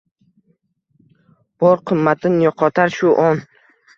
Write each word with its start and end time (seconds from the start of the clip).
Bor 1.63 1.83
qimmatin 1.91 2.39
yoʼqotar 2.47 2.95
shu 2.99 3.15
on. 3.27 3.45